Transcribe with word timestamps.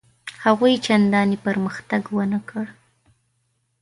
هغوی 0.43 0.73
چنداني 0.85 1.37
پرمختګ 1.45 2.03
ونه 2.15 2.39
کړ. 2.49 2.65